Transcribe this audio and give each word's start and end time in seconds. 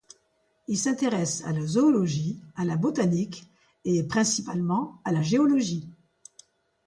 Il 0.67 0.79
s’intéresse 0.79 1.43
à 1.45 1.51
la 1.51 1.63
zoologie, 1.63 2.41
à 2.55 2.65
la 2.65 2.75
botanique 2.75 3.43
et 3.85 4.01
principalement 4.01 4.99
à 5.05 5.11
la 5.11 5.21
géologie. 5.21 5.91